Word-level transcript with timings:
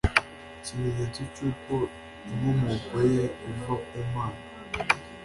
Ikimenyetso 0.59 1.21
cy'uko 1.33 1.73
inkomoko 2.29 2.95
ye 3.13 3.23
iva 3.49 3.75
ku 3.87 3.97
Mana, 4.13 4.41